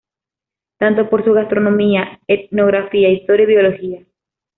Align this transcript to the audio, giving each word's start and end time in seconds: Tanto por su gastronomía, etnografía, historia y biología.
Tanto 0.79 1.07
por 1.11 1.23
su 1.23 1.31
gastronomía, 1.31 2.19
etnografía, 2.27 3.09
historia 3.09 3.43
y 3.43 3.47
biología. 3.47 4.05